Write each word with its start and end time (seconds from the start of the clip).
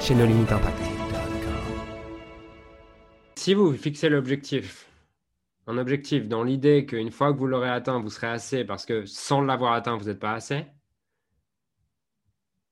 chez 0.00 0.14
nos 0.14 0.26
limites 0.26 0.52
impact. 0.52 0.78
Si 3.36 3.54
vous 3.54 3.72
fixez 3.74 4.08
l'objectif, 4.08 4.88
un 5.66 5.78
objectif 5.78 6.28
dans 6.28 6.42
l'idée 6.42 6.86
qu'une 6.86 7.10
fois 7.10 7.32
que 7.32 7.38
vous 7.38 7.46
l'aurez 7.46 7.70
atteint, 7.70 8.00
vous 8.00 8.10
serez 8.10 8.28
assez 8.28 8.64
parce 8.64 8.86
que 8.86 9.06
sans 9.06 9.40
l'avoir 9.40 9.72
atteint, 9.72 9.96
vous 9.96 10.06
n'êtes 10.06 10.20
pas 10.20 10.32
assez, 10.32 10.66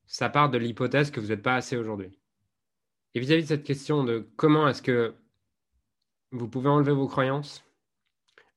ça 0.06 0.28
part 0.28 0.50
de 0.50 0.58
l'hypothèse 0.58 1.10
que 1.10 1.20
vous 1.20 1.28
n'êtes 1.28 1.42
pas 1.42 1.56
assez 1.56 1.76
aujourd'hui. 1.76 2.18
Et 3.14 3.20
vis-à-vis 3.20 3.42
de 3.42 3.48
cette 3.48 3.64
question 3.64 4.04
de 4.04 4.28
comment 4.36 4.68
est-ce 4.68 4.82
que 4.82 5.14
vous 6.32 6.48
pouvez 6.48 6.68
enlever 6.68 6.92
vos 6.92 7.06
croyances, 7.06 7.64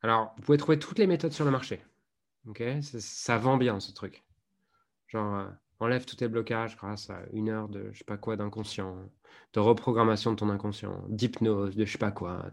alors 0.02 0.34
vous 0.38 0.44
pouvez 0.44 0.58
trouver 0.58 0.80
toutes 0.80 1.00
les 1.00 1.08
méthodes 1.08 1.32
sur 1.32 1.46
le 1.46 1.52
marché. 1.52 1.82
Ok, 2.48 2.64
ça, 2.82 3.00
ça 3.00 3.38
vend 3.38 3.58
bien 3.58 3.80
ce 3.80 3.92
truc. 3.92 4.24
Genre, 5.08 5.36
euh, 5.36 5.48
Enlève 5.80 6.06
tous 6.06 6.16
tes 6.16 6.28
blocages 6.28 6.76
grâce 6.76 7.10
à 7.10 7.22
une 7.34 7.50
heure 7.50 7.70
de 7.70 7.92
je 7.92 8.00
sais 8.00 8.04
pas 8.04 8.18
quoi 8.18 8.36
d'inconscient, 8.36 8.98
de 9.54 9.60
reprogrammation 9.60 10.32
de 10.32 10.38
ton 10.38 10.50
inconscient, 10.50 11.04
d'hypnose, 11.08 11.76
de 11.76 11.86
je 11.86 11.92
sais 11.92 11.98
pas 12.00 12.12
quoi. 12.12 12.50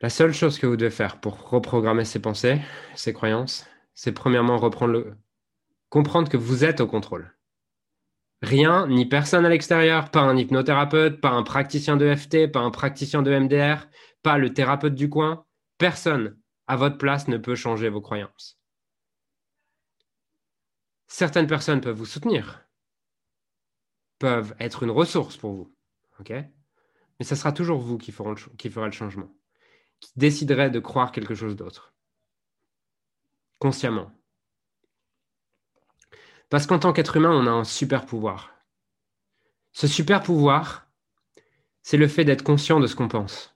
La 0.00 0.10
seule 0.10 0.32
chose 0.32 0.58
que 0.58 0.66
vous 0.66 0.76
devez 0.76 0.90
faire 0.90 1.20
pour 1.20 1.48
reprogrammer 1.48 2.04
ses 2.04 2.20
pensées, 2.20 2.60
ses 2.96 3.12
croyances, 3.12 3.66
c'est 3.94 4.12
premièrement 4.12 4.56
reprendre 4.56 4.92
le... 4.92 5.14
comprendre 5.88 6.28
que 6.28 6.36
vous 6.36 6.64
êtes 6.64 6.80
au 6.80 6.88
contrôle. 6.88 7.36
Rien, 8.42 8.88
ni 8.88 9.06
personne 9.06 9.46
à 9.46 9.48
l'extérieur, 9.48 10.10
pas 10.10 10.22
un 10.22 10.36
hypnothérapeute, 10.36 11.20
pas 11.20 11.30
un 11.30 11.44
praticien 11.44 11.96
de 11.96 12.12
FT, 12.12 12.48
pas 12.50 12.58
un 12.58 12.72
praticien 12.72 13.22
de 13.22 13.30
MDR, 13.30 13.86
pas 14.24 14.38
le 14.38 14.52
thérapeute 14.52 14.96
du 14.96 15.08
coin, 15.08 15.44
personne 15.78 16.36
à 16.66 16.74
votre 16.74 16.98
place 16.98 17.28
ne 17.28 17.36
peut 17.36 17.54
changer 17.54 17.88
vos 17.88 18.00
croyances. 18.00 18.61
Certaines 21.14 21.46
personnes 21.46 21.82
peuvent 21.82 21.98
vous 21.98 22.06
soutenir, 22.06 22.66
peuvent 24.18 24.56
être 24.58 24.82
une 24.82 24.90
ressource 24.90 25.36
pour 25.36 25.52
vous. 25.52 25.76
ok? 26.18 26.30
Mais 26.30 27.26
ce 27.26 27.34
sera 27.34 27.52
toujours 27.52 27.82
vous 27.82 27.98
qui, 27.98 28.12
le, 28.12 28.56
qui 28.56 28.70
fera 28.70 28.86
le 28.86 28.92
changement, 28.92 29.30
qui 30.00 30.10
déciderez 30.16 30.70
de 30.70 30.80
croire 30.80 31.12
quelque 31.12 31.34
chose 31.34 31.54
d'autre. 31.54 31.92
Consciemment. 33.58 34.10
Parce 36.48 36.66
qu'en 36.66 36.78
tant 36.78 36.94
qu'être 36.94 37.18
humain, 37.18 37.32
on 37.32 37.46
a 37.46 37.50
un 37.50 37.64
super 37.64 38.06
pouvoir. 38.06 38.50
Ce 39.72 39.86
super 39.86 40.22
pouvoir, 40.22 40.88
c'est 41.82 41.98
le 41.98 42.08
fait 42.08 42.24
d'être 42.24 42.42
conscient 42.42 42.80
de 42.80 42.86
ce 42.86 42.96
qu'on 42.96 43.08
pense. 43.08 43.54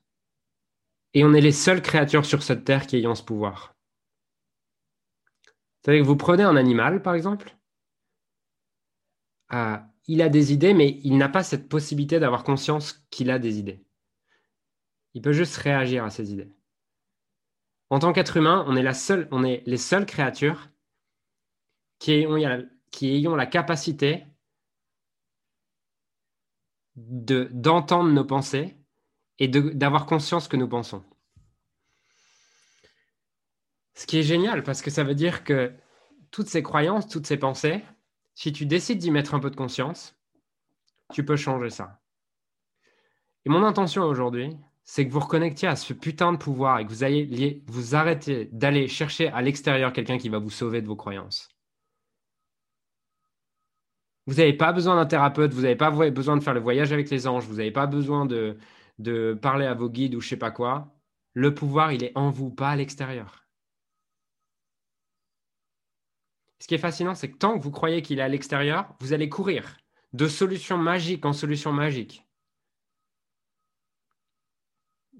Et 1.15 1.25
on 1.25 1.33
est 1.33 1.41
les 1.41 1.53
seules 1.53 1.81
créatures 1.81 2.27
sur 2.27 2.43
cette 2.43 2.65
terre 2.67 2.87
qui 2.87 2.97
ayant 2.97 3.15
ce 3.15 3.23
pouvoir. 3.23 3.76
C'est-à-dire 5.87 6.03
que 6.03 6.09
vous 6.09 6.17
prenez 6.17 6.43
un 6.43 6.57
animal, 6.57 7.01
par 7.01 7.15
exemple, 7.15 7.57
euh, 9.53 9.77
il 10.09 10.21
a 10.21 10.29
des 10.29 10.53
idées, 10.53 10.75
mais 10.75 10.99
il 11.05 11.17
n'a 11.17 11.29
pas 11.29 11.45
cette 11.45 11.69
possibilité 11.69 12.19
d'avoir 12.19 12.43
conscience 12.43 13.07
qu'il 13.11 13.31
a 13.31 13.39
des 13.39 13.61
idées. 13.61 13.85
Il 15.15 15.23
peut 15.23 15.33
juste 15.33 15.57
réagir 15.59 16.03
à 16.05 16.11
ses 16.11 16.33
idées. 16.33 16.53
En 17.89 18.01
tant 18.01 18.13
qu'être 18.13 18.37
humain, 18.37 18.65
on 18.67 18.75
est, 18.75 19.63
les 19.65 19.77
seules 19.77 20.07
créatures 20.07 20.71
qui 22.01 22.11
ayons 23.03 23.37
la 23.37 23.47
capacité 23.47 24.25
d'entendre 26.97 28.11
nos 28.11 28.25
pensées 28.25 28.77
et 29.39 29.47
d'avoir 29.47 30.07
conscience 30.07 30.49
que 30.49 30.57
nous 30.57 30.69
pensons. 30.69 31.05
Ce 33.97 34.07
qui 34.07 34.19
est 34.19 34.23
génial, 34.23 34.63
parce 34.63 34.83
que 34.83 34.91
ça 34.91 35.05
veut 35.05 35.15
dire 35.15 35.43
que 35.43 35.73
toutes 36.31 36.49
ces 36.49 36.63
croyances, 36.63 37.09
toutes 37.09 37.27
ces 37.27 37.39
pensées, 37.39 37.83
si 38.35 38.53
tu 38.53 38.67
décides 38.67 38.99
d'y 38.99 39.11
mettre 39.11 39.35
un 39.35 39.41
peu 39.41 39.51
de 39.51 39.57
conscience, 39.57 40.15
tu 41.13 41.25
peux 41.25 41.37
changer 41.37 41.71
ça. 41.71 42.03
Et 43.47 43.49
mon 43.49 43.65
intention 43.65 44.03
aujourd'hui, 44.05 44.55
c'est 44.85 45.07
que 45.07 45.13
vous 45.13 45.21
reconnectiez 45.21 45.67
à 45.67 45.77
ce 45.77 45.95
putain 45.95 46.33
de 46.33 46.37
pouvoir 46.37 46.79
et 46.79 46.85
que 46.85 46.91
vous 46.91 47.05
ayez 47.05 47.65
vous 47.69 47.95
arrêtez 47.95 48.51
d'aller 48.53 48.87
chercher 48.87 49.29
à 49.29 49.41
l'extérieur 49.41 49.95
quelqu'un 49.95 50.19
qui 50.19 50.29
va 50.29 50.39
vous 50.39 50.51
sauver 50.51 50.83
de 50.83 50.87
vos 50.87 50.97
croyances. 50.97 51.49
Vous 54.27 54.35
n'avez 54.35 54.53
pas 54.53 54.73
besoin 54.73 54.97
d'un 54.97 55.07
thérapeute, 55.07 55.55
vous 55.55 55.63
n'avez 55.63 55.77
pas 55.77 55.91
besoin 56.11 56.37
de 56.37 56.43
faire 56.43 56.55
le 56.55 56.61
voyage 56.61 56.93
avec 56.93 57.09
les 57.09 57.27
anges, 57.27 57.47
vous 57.47 57.57
n'avez 57.57 57.71
pas 57.71 57.87
besoin 57.87 58.27
de, 58.27 58.59
de 58.99 59.39
parler 59.41 59.65
à 59.65 59.73
vos 59.73 59.89
guides 59.89 60.17
ou 60.17 60.21
je 60.21 60.29
sais 60.29 60.37
pas 60.37 60.51
quoi. 60.51 60.93
Le 61.33 61.55
pouvoir, 61.55 61.93
il 61.93 62.05
est 62.05 62.13
en 62.15 62.31
vous, 62.31 62.51
pas 62.51 62.71
à 62.71 62.77
l'extérieur. 62.77 63.46
Ce 66.59 66.67
qui 66.69 66.75
est 66.75 66.79
fascinant, 66.79 67.15
c'est 67.15 67.31
que 67.31 67.37
tant 67.39 67.59
que 67.59 67.63
vous 67.63 67.71
croyez 67.71 68.03
qu'il 68.03 68.19
est 68.19 68.23
à 68.23 68.29
l'extérieur, 68.29 68.95
vous 69.01 69.13
allez 69.13 69.29
courir 69.29 69.77
de 70.13 70.29
solution 70.29 70.79
magique 70.79 71.25
en 71.25 71.33
solution 71.33 71.73
magique. 71.73 72.27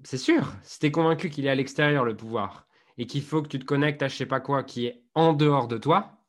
C'est 0.03 0.17
sûr, 0.17 0.55
si 0.63 0.79
tu 0.79 0.87
es 0.87 0.91
convaincu 0.91 1.29
qu'il 1.29 1.45
est 1.45 1.49
à 1.49 1.55
l'extérieur 1.55 2.03
le 2.03 2.17
pouvoir 2.17 2.67
et 2.97 3.05
qu'il 3.05 3.21
faut 3.21 3.43
que 3.43 3.47
tu 3.47 3.59
te 3.59 3.65
connectes 3.65 4.01
à 4.01 4.07
je 4.07 4.15
sais 4.15 4.25
pas 4.25 4.39
quoi 4.39 4.63
qui 4.63 4.85
est 4.87 5.03
en 5.13 5.33
dehors 5.33 5.67
de 5.67 5.77
toi, 5.77 6.25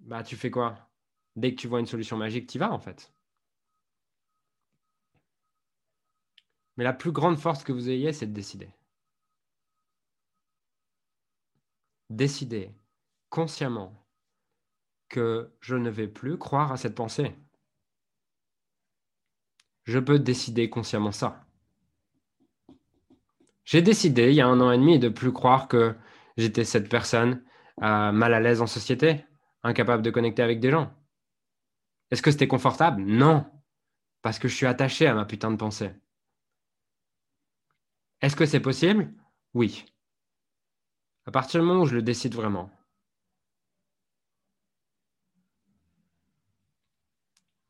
bah 0.00 0.22
tu 0.22 0.36
fais 0.36 0.50
quoi? 0.50 0.90
Dès 1.36 1.54
que 1.54 1.60
tu 1.60 1.68
vois 1.68 1.80
une 1.80 1.86
solution 1.86 2.16
magique, 2.16 2.48
tu 2.48 2.58
vas 2.58 2.72
en 2.72 2.78
fait. 2.78 3.12
Mais 6.76 6.82
la 6.82 6.92
plus 6.92 7.12
grande 7.12 7.38
force 7.38 7.62
que 7.62 7.70
vous 7.70 7.90
ayez, 7.90 8.12
c'est 8.12 8.26
de 8.26 8.32
décider. 8.32 8.70
Décider 12.10 12.74
consciemment 13.30 14.06
que 15.08 15.56
je 15.60 15.76
ne 15.76 15.88
vais 15.90 16.08
plus 16.08 16.38
croire 16.38 16.72
à 16.72 16.76
cette 16.76 16.94
pensée. 16.94 17.34
Je 19.84 19.98
peux 19.98 20.18
décider 20.18 20.68
consciemment 20.68 21.12
ça. 21.12 21.46
J'ai 23.64 23.82
décidé 23.82 24.30
il 24.30 24.34
y 24.34 24.40
a 24.40 24.46
un 24.46 24.60
an 24.60 24.70
et 24.70 24.78
demi 24.78 24.98
de 24.98 25.08
plus 25.08 25.32
croire 25.32 25.68
que 25.68 25.96
j'étais 26.36 26.64
cette 26.64 26.88
personne 26.88 27.42
euh, 27.82 28.12
mal 28.12 28.34
à 28.34 28.40
l'aise 28.40 28.60
en 28.60 28.66
société, 28.66 29.24
incapable 29.62 30.02
de 30.02 30.10
connecter 30.10 30.42
avec 30.42 30.60
des 30.60 30.70
gens. 30.70 30.92
Est-ce 32.10 32.22
que 32.22 32.30
c'était 32.30 32.48
confortable? 32.48 33.02
Non, 33.02 33.46
parce 34.22 34.38
que 34.38 34.48
je 34.48 34.54
suis 34.54 34.66
attaché 34.66 35.06
à 35.06 35.14
ma 35.14 35.24
putain 35.24 35.50
de 35.50 35.56
pensée. 35.56 35.92
Est-ce 38.20 38.36
que 38.36 38.46
c'est 38.46 38.60
possible? 38.60 39.14
Oui. 39.54 39.86
À 41.26 41.30
partir 41.30 41.60
du 41.60 41.66
moment 41.66 41.82
où 41.82 41.86
je 41.86 41.94
le 41.94 42.02
décide 42.02 42.34
vraiment. 42.34 42.70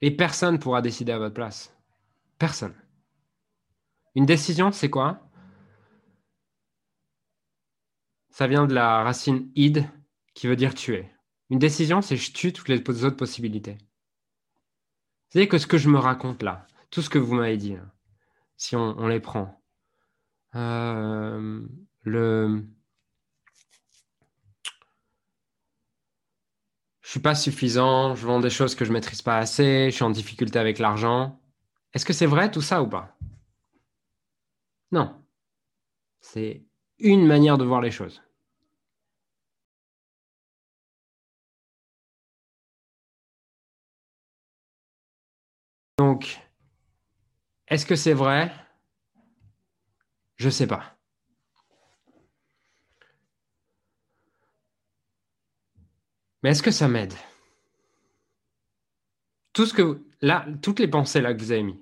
Et 0.01 0.11
personne 0.11 0.55
ne 0.55 0.59
pourra 0.59 0.83
décider 0.83 1.13
à 1.13 1.19
votre 1.19 1.35
place. 1.35 1.77
Personne. 2.39 2.75
Une 4.15 4.27
décision, 4.27 4.73
c'est 4.73 4.91
quoi? 4.91 5.21
Ça 8.31 8.47
vient 8.47 8.67
de 8.67 8.75
la 8.75 9.03
racine 9.03 9.51
id, 9.55 9.87
qui 10.35 10.47
veut 10.47 10.57
dire 10.57 10.75
tuer. 10.75 11.11
Une 11.51 11.59
décision, 11.59 12.01
c'est 12.01 12.17
je 12.17 12.33
tue 12.33 12.53
toutes 12.53 12.69
les 12.69 12.79
autres 12.79 13.17
possibilités. 13.17 13.77
C'est 15.29 15.47
que 15.47 15.59
ce 15.59 15.67
que 15.67 15.79
je 15.79 15.89
me 15.89 15.99
raconte 15.99 16.43
là, 16.43 16.67
tout 16.91 17.03
ce 17.03 17.11
que 17.11 17.19
vous 17.19 17.35
m'avez 17.35 17.57
dit, 17.57 17.77
si 18.57 18.75
on, 18.77 19.07
les 19.07 19.21
prend, 19.21 19.63
euh, 20.57 21.67
le, 22.03 22.65
je 27.03 27.09
pas 27.21 27.35
suffisant, 27.35 28.15
je 28.15 28.27
vends 28.27 28.41
des 28.41 28.51
choses 28.51 28.75
que 28.75 28.85
je 28.85 28.93
maîtrise 28.93 29.23
pas 29.23 29.39
assez, 29.39 29.91
je 29.91 29.95
suis 29.97 30.05
en 30.05 30.11
difficulté 30.11 30.59
avec 30.59 30.79
l'argent. 30.79 31.41
Est-ce 31.95 32.05
que 32.05 32.13
c'est 32.13 32.27
vrai 32.27 32.51
tout 32.51 32.63
ça 32.63 32.83
ou 32.83 32.89
pas? 32.89 33.17
Non. 34.93 35.25
C'est 36.21 36.65
une 36.99 37.27
manière 37.27 37.59
de 37.59 37.65
voir 37.65 37.81
les 37.81 37.91
choses. 37.91 38.23
Donc, 45.99 46.41
est-ce 47.69 47.87
que 47.87 47.97
c'est 47.97 48.15
vrai? 48.15 48.53
Je 50.37 50.47
ne 50.47 50.51
sais 50.51 50.67
pas. 50.67 51.00
Mais 56.43 56.51
est-ce 56.51 56.63
que 56.63 56.71
ça 56.71 56.89
m'aide? 56.89 57.15
Tout 59.53 59.67
ce 59.67 59.75
que 59.75 60.01
là, 60.21 60.47
toutes 60.63 60.79
les 60.79 60.89
pensées 60.89 61.21
là 61.21 61.35
que 61.35 61.41
vous 61.41 61.53
avez 61.53 61.63
mis, 61.63 61.81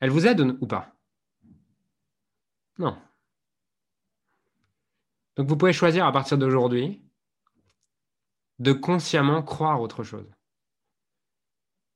elles 0.00 0.10
vous 0.10 0.26
aident 0.26 0.56
ou 0.60 0.66
pas? 0.66 0.94
Non. 2.78 2.96
Donc 5.36 5.48
vous 5.48 5.56
pouvez 5.56 5.72
choisir 5.72 6.06
à 6.06 6.12
partir 6.12 6.38
d'aujourd'hui 6.38 7.02
de 8.58 8.72
consciemment 8.72 9.42
croire 9.42 9.80
autre 9.80 10.02
chose. 10.02 10.30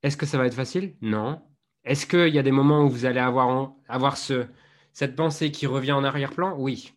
Est-ce 0.03 0.17
que 0.17 0.27
ça 0.27 0.39
va 0.39 0.47
être 0.47 0.55
facile? 0.55 0.97
Non. 1.01 1.43
Est-ce 1.85 2.07
qu'il 2.07 2.35
y 2.35 2.39
a 2.39 2.43
des 2.43 2.53
moments 2.53 2.85
où 2.85 2.91
vous 2.91 3.07
allez 3.07 3.21
avoir, 3.21 3.73
avoir 3.89 4.17
ce, 4.17 4.47
cette 4.93 5.17
pensée 5.17 5.51
qui 5.51 5.67
revient 5.67 5.93
en 5.93 6.05
arrière-plan? 6.05 6.57
Oui. 6.59 6.95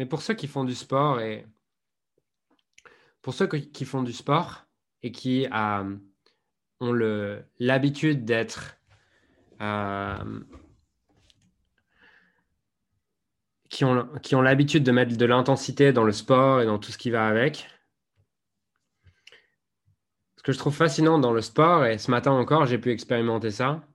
Mais 0.00 0.06
pour 0.06 0.22
ceux 0.22 0.32
qui 0.32 0.46
font 0.46 0.64
du 0.64 0.74
sport 0.74 1.20
et 1.20 1.46
pour 3.20 3.34
ceux 3.34 3.46
qui 3.46 3.84
font 3.84 4.02
du 4.02 4.14
sport 4.14 4.64
et 5.02 5.12
qui 5.12 5.46
euh, 5.52 5.96
ont 6.80 6.92
l'habitude 7.58 8.24
d'être 8.24 8.78
euh, 9.60 10.40
qui 13.68 13.84
ont, 13.84 14.08
qui 14.22 14.34
ont 14.34 14.40
l'habitude 14.40 14.84
de 14.84 14.90
mettre 14.90 15.18
de 15.18 15.26
l'intensité 15.26 15.92
dans 15.92 16.04
le 16.04 16.12
sport 16.12 16.62
et 16.62 16.64
dans 16.64 16.78
tout 16.78 16.92
ce 16.92 16.96
qui 16.96 17.10
va 17.10 17.28
avec. 17.28 17.68
Ce 20.38 20.42
que 20.42 20.52
je 20.52 20.58
trouve 20.58 20.74
fascinant 20.74 21.18
dans 21.18 21.34
le 21.34 21.42
sport, 21.42 21.84
et 21.84 21.98
ce 21.98 22.10
matin 22.10 22.30
encore, 22.30 22.64
j'ai 22.64 22.78
pu 22.78 22.90
expérimenter 22.90 23.50
ça, 23.50 23.86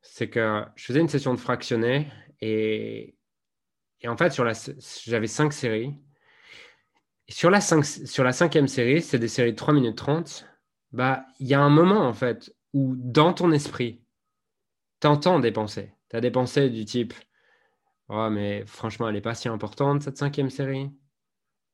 c'est 0.00 0.30
que 0.30 0.64
je 0.74 0.86
faisais 0.86 1.00
une 1.00 1.08
session 1.10 1.34
de 1.34 1.38
fractionné 1.38 2.10
et, 2.40 3.19
et 4.00 4.08
en 4.08 4.16
fait, 4.16 4.34
j'avais 5.04 5.26
cinq 5.26 5.52
séries. 5.52 5.94
Sur 7.28 7.50
la, 7.50 7.60
cinquième 7.60 8.66
série, 8.66 9.02
c'est 9.02 9.18
des 9.18 9.28
séries 9.28 9.52
de 9.52 9.56
3 9.56 9.72
minutes 9.72 9.96
30, 9.96 10.46
bah, 10.92 11.24
il 11.38 11.46
y 11.46 11.54
a 11.54 11.60
un 11.60 11.70
moment 11.70 12.00
en 12.06 12.12
fait 12.12 12.54
où 12.72 12.94
dans 12.96 13.32
ton 13.32 13.52
esprit, 13.52 14.02
tu 15.00 15.06
entends 15.06 15.38
des 15.38 15.52
pensées. 15.52 15.94
Tu 16.08 16.16
as 16.16 16.20
des 16.20 16.30
pensées 16.30 16.70
du 16.70 16.84
type 16.84 17.14
Oh, 18.08 18.28
mais 18.28 18.64
franchement, 18.66 19.08
elle 19.08 19.14
n'est 19.14 19.20
pas 19.20 19.36
si 19.36 19.48
importante, 19.48 20.02
cette 20.02 20.18
cinquième 20.18 20.50
série. 20.50 20.90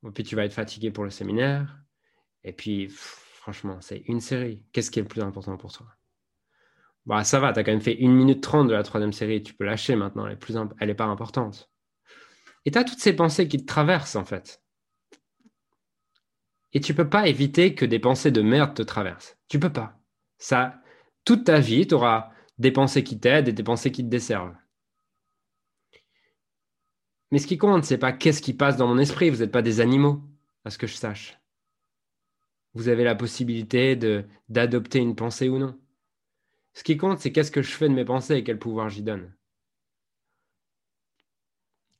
Et 0.07 0.11
puis 0.11 0.23
tu 0.23 0.37
vas 0.37 0.45
être 0.45 0.53
fatigué 0.53 0.91
pour 0.91 1.05
le 1.05 1.11
séminaire. 1.11 1.79
Et 2.45 2.53
puis, 2.53 2.89
franchement, 2.89 3.79
c'est 3.81 4.03
une 4.07 4.21
série. 4.21 4.63
Qu'est-ce 4.73 4.91
qui 4.91 4.99
est 4.99 5.03
le 5.03 5.09
plus 5.09 5.23
important 5.23 5.57
pour 5.57 5.73
toi? 5.73 5.87
Bah, 7.07 7.25
Ça 7.25 7.41
va, 7.41 7.55
tu 7.55 7.61
as 7.61 7.65
quand 7.65 7.73
même 7.73 7.81
fait 7.81 7.95
une 7.95 8.15
minute 8.15 8.43
trente 8.43 8.69
de 8.69 8.75
la 8.75 8.83
troisième 8.83 9.15
série. 9.15 9.43
Tu 9.43 9.55
peux 9.55 9.65
lâcher 9.65 9.97
maintenant. 9.97 10.27
Elle 10.27 10.89
n'est 10.89 10.95
pas 10.95 11.07
importante. 11.07 11.71
Et 12.67 12.73
tu 12.73 12.79
as 12.79 12.85
toutes 12.85 13.01
ces 13.01 13.15
pensées 13.15 13.49
qui 13.49 13.59
te 13.59 13.65
traversent, 13.65 14.17
en 14.17 14.25
fait. 14.25 14.63
Et 16.73 16.81
tu 16.81 16.95
peux 16.95 17.09
pas 17.09 17.29
éviter 17.29 17.75
que 17.75 17.87
des 17.87 18.01
pensées 18.01 18.33
de 18.33 18.43
merde 18.43 18.75
te 18.75 18.83
traversent. 18.83 19.39
Tu 19.49 19.59
peux 19.59 19.73
pas. 19.73 19.99
Ça, 20.37 20.83
toute 21.25 21.45
ta 21.45 21.61
vie, 21.61 21.87
tu 21.87 21.95
auras 21.95 22.31
des 22.59 22.73
pensées 22.73 23.05
qui 23.05 23.19
t'aident 23.21 23.49
et 23.49 23.53
des 23.53 23.63
pensées 23.63 23.93
qui 23.93 24.03
te 24.03 24.11
desservent. 24.11 24.57
Mais 27.31 27.39
ce 27.39 27.47
qui 27.47 27.57
compte, 27.57 27.85
c'est 27.85 27.99
pas 27.99 28.13
qu'est-ce 28.13 28.43
qui 28.43 28.53
passe 28.53 28.77
dans 28.77 28.89
mon 28.89 28.99
esprit. 28.99 29.31
Vous 29.31 29.39
n'êtes 29.39 29.53
pas 29.53 29.63
des 29.63 29.81
animaux, 29.81 30.23
à 30.65 30.71
ce 30.71 30.79
que 30.79 30.87
je 30.89 30.95
sache. 30.95 31.39
Vous 32.75 32.89
avez 32.89 33.05
la 33.05 33.15
possibilité 33.15 33.97
d'adopter 34.49 34.99
une 34.99 35.15
pensée 35.15 35.49
ou 35.49 35.59
non. 35.59 35.79
Ce 36.75 36.83
qui 36.83 36.97
compte, 36.97 37.21
c'est 37.21 37.31
qu'est-ce 37.31 37.53
que 37.53 37.63
je 37.63 37.73
fais 37.73 37.89
de 37.89 37.95
mes 37.95 38.05
pensées 38.05 38.35
et 38.35 38.45
quel 38.45 38.59
pouvoir 38.59 38.91
j'y 38.91 39.03
donne. 39.03 39.36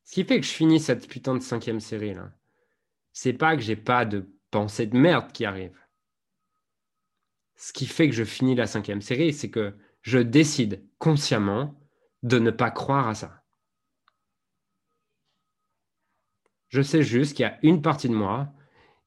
Ce 0.07 0.15
qui 0.15 0.25
fait 0.25 0.41
que 0.41 0.47
je 0.47 0.53
finis 0.53 0.81
cette 0.81 1.09
putain 1.09 1.35
de 1.35 1.41
cinquième 1.41 1.81
série 1.81 2.15
là, 2.15 2.31
c'est 3.13 3.33
pas 3.33 3.57
que 3.57 3.63
j'ai 3.63 3.77
pas 3.77 4.05
de 4.05 4.31
pensée 4.51 4.87
de 4.87 4.97
merde 4.97 5.33
qui 5.33 5.45
arrive. 5.45 5.77
Ce 7.57 7.73
qui 7.73 7.87
fait 7.87 8.09
que 8.09 8.15
je 8.15 8.23
finis 8.23 8.55
la 8.55 8.69
cinquième 8.69 9.03
série, 9.03 9.33
c'est 9.33 9.51
que 9.51 9.75
je 10.03 10.19
décide 10.19 10.87
consciemment 10.99 11.75
de 12.23 12.39
ne 12.39 12.53
pas 12.53 12.71
croire 12.71 13.09
à 13.09 13.15
ça. 13.15 13.43
Je 16.69 16.83
sais 16.83 17.03
juste 17.03 17.37
qu'il 17.37 17.43
y 17.43 17.49
a 17.49 17.59
une 17.63 17.83
partie 17.83 18.09
de 18.09 18.15
moi 18.15 18.53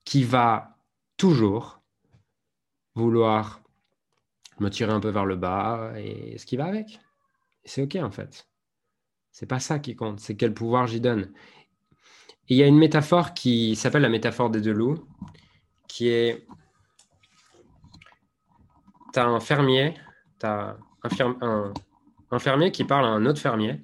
qui 0.03 0.23
va 0.23 0.77
toujours 1.15 1.81
vouloir 2.95 3.61
me 4.59 4.69
tirer 4.69 4.91
un 4.91 4.99
peu 4.99 5.09
vers 5.09 5.25
le 5.25 5.37
bas 5.37 5.93
et 5.97 6.37
ce 6.37 6.45
qui 6.45 6.57
va 6.57 6.65
avec. 6.65 6.99
C'est 7.63 7.83
OK 7.83 7.95
en 7.95 8.11
fait. 8.11 8.49
C'est 9.39 9.45
pas 9.45 9.61
ça 9.61 9.79
qui 9.79 9.95
compte, 9.95 10.19
c'est 10.19 10.35
quel 10.35 10.53
pouvoir 10.53 10.85
j'y 10.85 10.99
donne. 10.99 11.31
il 12.49 12.57
y 12.57 12.63
a 12.63 12.67
une 12.67 12.77
métaphore 12.77 13.33
qui 13.33 13.77
s'appelle 13.77 14.01
la 14.01 14.09
métaphore 14.09 14.49
des 14.49 14.59
deux 14.59 14.73
loups, 14.73 15.07
qui 15.87 16.09
est 16.09 16.45
tu 19.13 19.19
as 19.19 19.25
un 19.25 19.39
fermier, 19.39 19.93
tu 20.41 20.45
as 20.45 20.75
un, 21.41 22.39
fermier 22.39 22.73
qui 22.73 22.83
parle 22.83 23.05
à 23.05 23.07
un 23.07 23.25
autre 23.25 23.39
fermier 23.39 23.81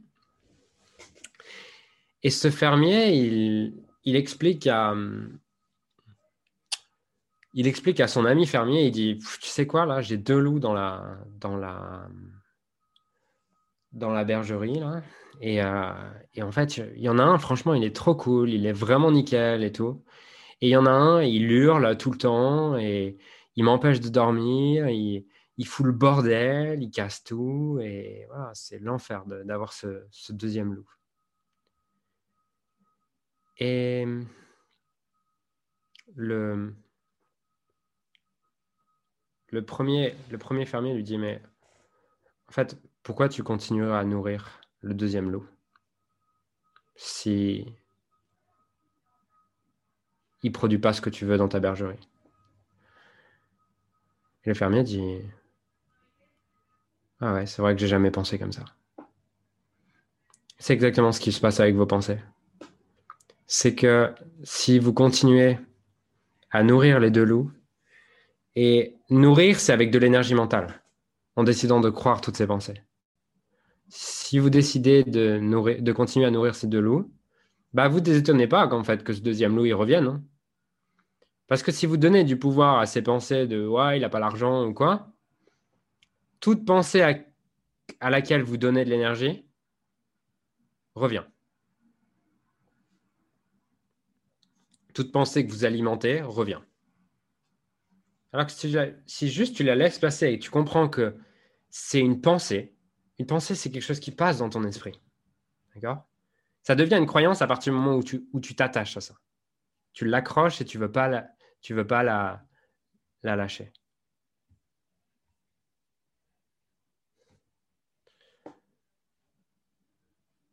et 2.21 2.29
ce 2.29 2.51
fermier, 2.51 3.13
il, 4.03 4.15
explique 4.17 4.67
à, 4.67 4.93
il 7.53 7.65
explique 7.65 8.01
à 8.01 8.09
son 8.09 8.25
ami 8.25 8.45
fermier, 8.45 8.87
il 8.87 8.91
dit, 8.91 9.19
tu 9.19 9.47
sais 9.47 9.65
quoi, 9.65 9.85
là, 9.85 10.01
j'ai 10.01 10.17
deux 10.17 10.37
loups 10.37 10.59
dans 10.59 10.73
la, 10.73 11.17
dans 11.39 11.55
la, 11.55 12.09
dans 13.95 14.11
la 14.11 14.23
bergerie, 14.25 14.79
là. 14.79 15.01
Et, 15.41 15.61
euh, 15.63 15.91
et, 16.33 16.43
en 16.43 16.51
fait, 16.51 16.77
il 16.77 17.01
y 17.01 17.09
en 17.09 17.17
a 17.19 17.23
un, 17.23 17.37
franchement, 17.37 17.73
il 17.73 17.83
est 17.83 17.95
trop 17.95 18.15
cool, 18.15 18.51
il 18.51 18.65
est 18.65 18.73
vraiment 18.73 19.11
nickel 19.11 19.63
et 19.63 19.71
tout. 19.71 20.03
Et 20.61 20.67
il 20.67 20.71
y 20.71 20.77
en 20.77 20.85
a 20.85 20.91
un, 20.91 21.21
il 21.23 21.51
hurle 21.51 21.97
tout 21.97 22.11
le 22.11 22.17
temps 22.17 22.77
et 22.77 23.17
il 23.55 23.63
m'empêche 23.63 23.99
de 23.99 24.09
dormir, 24.09 24.89
il, 24.89 25.25
il, 25.57 25.67
fout 25.67 25.85
le 25.85 25.91
bordel, 25.91 26.81
il 26.81 26.91
casse 26.91 27.23
tout. 27.23 27.79
Et 27.81 28.27
c'est 28.53 28.79
l'enfer 28.79 29.25
d'avoir 29.25 29.73
ce, 29.73 30.05
ce, 30.11 30.31
deuxième 30.33 30.73
loup. 30.73 30.89
Et 33.57 34.05
le, 36.15 36.73
le, 39.49 39.65
premier, 39.65 40.15
le 40.29 40.37
premier 40.37 40.65
fermier 40.65 40.93
lui 40.93 41.03
dit, 41.03 41.17
mais 41.17 41.41
en 42.49 42.51
fait, 42.51 42.77
pourquoi 43.05 43.29
tu 43.29 43.41
continueras 43.41 43.99
à 43.99 44.03
nourrir 44.03 44.59
le 44.81 44.93
deuxième 44.93 45.31
loup 45.31 45.47
si 46.97 47.73
il 50.43 50.51
produit 50.51 50.77
pas 50.77 50.91
ce 50.91 50.99
que 50.99 51.09
tu 51.09 51.25
veux 51.25 51.37
dans 51.37 51.47
ta 51.47 51.61
bergerie? 51.61 52.09
Le 54.43 54.53
fermier 54.53 54.83
dit, 54.83 55.21
ah 57.21 57.33
ouais, 57.33 57.45
c'est 57.45 57.61
vrai 57.61 57.73
que 57.73 57.79
j'ai 57.79 57.87
jamais 57.87 58.11
pensé 58.11 58.37
comme 58.37 58.51
ça. 58.51 58.65
C'est 60.59 60.73
exactement 60.73 61.13
ce 61.13 61.21
qui 61.21 61.31
se 61.31 61.39
passe 61.39 61.61
avec 61.61 61.75
vos 61.75 61.85
pensées 61.85 62.19
c'est 63.47 63.75
que 63.75 64.13
si 64.43 64.79
vous 64.79 64.93
continuez 64.93 65.57
à 66.51 66.63
nourrir 66.63 66.99
les 66.99 67.11
deux 67.11 67.23
loups, 67.23 67.51
et 68.55 68.95
nourrir, 69.09 69.59
c'est 69.59 69.73
avec 69.73 69.91
de 69.91 69.99
l'énergie 69.99 70.33
mentale, 70.33 70.81
en 71.35 71.43
décidant 71.43 71.81
de 71.81 71.89
croire 71.89 72.21
toutes 72.21 72.37
ces 72.37 72.47
pensées. 72.47 72.81
Si 73.89 74.39
vous 74.39 74.49
décidez 74.49 75.03
de, 75.03 75.91
continuer 75.91 76.25
à 76.25 76.31
nourrir 76.31 76.55
ces 76.55 76.67
deux 76.67 76.79
loups, 76.79 77.11
bah 77.73 77.87
vous 77.87 77.99
ne 77.99 78.05
désétonnez 78.05 78.47
pas 78.47 78.69
fait 78.83 79.03
que 79.03 79.13
ce 79.13 79.21
deuxième 79.21 79.55
loup 79.55 79.77
revienne. 79.77 80.07
Hein. 80.07 80.23
Parce 81.47 81.61
que 81.61 81.71
si 81.71 81.85
vous 81.85 81.97
donnez 81.97 82.23
du 82.23 82.37
pouvoir 82.37 82.79
à 82.79 82.85
ces 82.85 83.01
pensées 83.01 83.47
de 83.47 83.67
ouais, 83.67 83.97
il 83.97 84.01
n'a 84.01 84.09
pas 84.09 84.19
l'argent 84.19 84.65
ou 84.65 84.73
quoi, 84.73 85.11
toute 86.39 86.65
pensée 86.65 87.01
à 87.99 88.09
laquelle 88.09 88.43
vous 88.43 88.57
donnez 88.57 88.85
de 88.85 88.89
l'énergie 88.89 89.45
revient. 90.95 91.23
toute 94.95 95.11
pensée 95.11 95.45
que 95.45 95.51
vous 95.51 95.65
alimentez 95.65 96.21
revient. 96.21 96.61
Alors 98.33 98.47
que 98.47 98.53
si, 99.05 99.29
juste 99.29 99.55
tu 99.55 99.63
la 99.63 99.75
laisses 99.75 99.99
passer 99.99 100.31
et 100.31 100.39
tu 100.39 100.49
comprends 100.49 100.89
que 100.89 101.15
c'est 101.69 101.99
une 101.99 102.21
pensée, 102.21 102.74
une 103.19 103.25
pensée, 103.27 103.55
c'est 103.55 103.71
quelque 103.71 103.83
chose 103.83 103.99
qui 103.99 104.11
passe 104.11 104.39
dans 104.39 104.49
ton 104.49 104.63
esprit. 104.63 105.01
D'accord? 105.73 106.07
Ça 106.63 106.75
devient 106.75 106.97
une 106.97 107.05
croyance 107.05 107.41
à 107.41 107.47
partir 107.47 107.73
du 107.73 107.79
moment 107.79 107.95
où 107.97 108.39
tu 108.39 108.55
t'attaches 108.55 108.97
à 108.97 109.01
ça. 109.01 109.15
Tu 109.93 110.05
l'accroches 110.05 110.61
et 110.61 110.65
tu 110.65 110.77
ne 110.77 110.83
veux 110.83 110.91
pas, 110.91 111.07
la, 111.07 111.27
tu 111.61 111.73
veux 111.73 111.87
pas 111.87 112.03
la, 112.03 112.45
la 113.23 113.35
lâcher. 113.35 113.71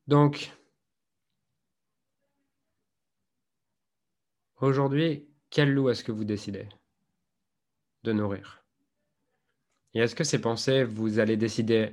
Donc, 0.07 0.52
Aujourd'hui, 4.62 5.28
quel 5.50 5.75
loup 5.75 5.90
est-ce 5.90 6.04
que 6.04 6.12
vous 6.12 6.23
décidez 6.23 6.69
de 8.04 8.12
nourrir? 8.12 8.62
Et 9.95 10.01
est-ce 10.01 10.15
que 10.15 10.25
ces 10.25 10.41
pensées, 10.41 10.85
vous 10.85 11.19
allez 11.19 11.37
décider 11.37 11.93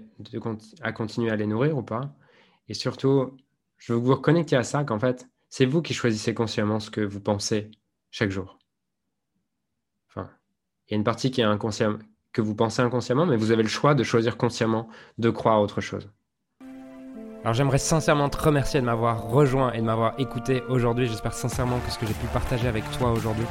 à 0.82 0.92
continuer 0.92 1.32
à 1.32 1.36
les 1.36 1.48
nourrir 1.48 1.78
ou 1.78 1.84
pas? 1.84 2.16
Et 2.68 2.74
surtout, 2.74 3.38
je 3.78 3.94
veux 3.94 4.00
que 4.00 4.06
vous 4.06 4.16
reconnectiez 4.16 4.58
à 4.58 4.64
ça, 4.64 4.84
qu'en 4.84 5.00
fait, 5.00 5.28
C'est 5.50 5.66
vous 5.66 5.82
qui 5.82 5.96
choisissez 5.96 6.34
consciemment 6.36 6.80
ce 6.80 6.92
que 6.92 7.02
vous 7.02 7.20
pensez 7.20 7.72
chaque 8.12 8.30
jour. 8.30 8.60
Enfin, 10.10 10.30
il 10.88 10.92
y 10.92 10.94
a 10.94 10.98
une 10.98 11.04
partie 11.04 11.32
qui 11.32 11.42
est 11.42 11.46
inconsciente, 11.46 12.00
que 12.32 12.42
vous 12.42 12.56
pensez 12.56 12.84
inconsciemment, 12.84 13.26
mais 13.26 13.36
vous 13.36 13.52
avez 13.52 13.64
le 13.64 13.70
choix 13.70 13.96
de 13.96 14.04
choisir 14.04 14.38
consciemment 14.38 14.88
de 15.18 15.30
croire 15.32 15.56
à 15.56 15.62
autre 15.62 15.82
chose. 15.82 16.08
Alors 17.42 17.54
j'aimerais 17.54 17.80
sincèrement 17.80 18.30
te 18.30 18.38
remercier 18.38 18.80
de 18.82 18.86
m'avoir 18.86 19.24
rejoint 19.24 19.72
et 19.72 19.78
de 19.78 19.86
m'avoir 19.86 20.20
écouté 20.20 20.62
aujourd'hui. 20.70 21.08
J'espère 21.08 21.34
sincèrement 21.34 21.80
que 21.80 21.90
ce 21.90 21.98
que 21.98 22.06
j'ai 22.06 22.14
pu 22.14 22.28
partager 22.28 22.68
avec 22.68 22.84
toi 22.92 23.12
aujourd'hui 23.12 23.46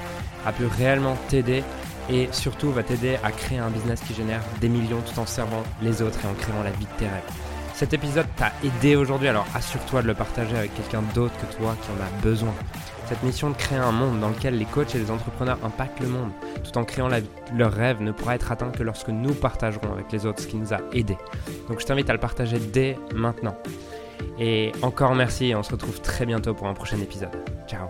a 0.45 0.53
pu 0.53 0.67
réellement 0.67 1.17
t'aider 1.29 1.65
et 2.11 2.29
surtout 2.33 2.71
va 2.71 2.83
t'aider 2.83 3.17
à 3.23 3.33
créer 3.33 3.59
un 3.59 3.71
business 3.71 4.01
qui 4.01 4.15
génère 4.15 4.43
des 4.61 4.69
millions 4.69 5.01
tout 5.01 5.19
en 5.21 5.27
servant 5.27 5.63
les 5.83 6.03
autres 6.03 6.19
et 6.25 6.29
en 6.29 6.35
créant 6.35 6.63
la 6.63 6.71
vie 6.71 6.87
de 6.87 6.99
tes 6.99 7.07
rêves. 7.07 7.23
Cet 7.75 7.93
épisode 7.93 8.27
t'a 8.37 8.53
aidé 8.65 8.97
aujourd'hui, 8.97 9.29
alors 9.29 9.47
assure-toi 9.55 10.03
de 10.03 10.09
le 10.09 10.15
partager 10.15 10.57
avec 10.57 10.75
quelqu'un 10.75 11.03
d'autre 11.15 11.35
que 11.37 11.57
toi 11.57 11.77
qui 11.81 11.91
en 11.91 12.03
a 12.03 12.23
besoin. 12.23 12.53
Cette 13.07 13.23
mission 13.23 13.51
de 13.51 13.57
créer 13.57 13.79
un 13.79 13.93
monde 13.93 14.21
dans 14.21 14.29
lequel 14.29 14.59
les 14.59 14.65
coachs 14.65 14.95
et 14.95 14.99
les 14.99 15.11
entrepreneurs 15.11 15.59
impactent 15.63 16.01
le 16.01 16.09
monde, 16.09 16.31
tout 16.65 16.77
en 16.77 16.85
créant 16.85 17.09
la, 17.09 17.21
leur 17.57 17.73
rêve, 17.73 18.03
ne 18.03 18.11
pourra 18.11 18.35
être 18.35 18.51
atteint 18.51 18.71
que 18.71 18.83
lorsque 18.83 19.09
nous 19.09 19.33
partagerons 19.33 19.93
avec 19.93 20.11
les 20.11 20.27
autres 20.27 20.43
ce 20.43 20.49
qui 20.49 20.57
nous 20.57 20.75
a 20.75 20.81
aidés. 20.93 21.19
Donc 21.69 21.81
je 21.81 21.87
t'invite 21.87 22.11
à 22.11 22.13
le 22.13 22.19
partager 22.19 22.59
dès 22.59 22.99
maintenant. 23.15 23.57
Et 24.39 24.73
encore 24.83 25.15
merci 25.15 25.47
et 25.47 25.55
on 25.55 25.63
se 25.63 25.71
retrouve 25.71 26.01
très 26.01 26.27
bientôt 26.27 26.55
pour 26.55 26.67
un 26.67 26.75
prochain 26.75 26.99
épisode. 26.99 27.31
Ciao 27.69 27.89